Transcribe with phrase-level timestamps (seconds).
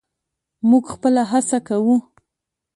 [0.69, 1.95] موږ خپله هڅه کوو.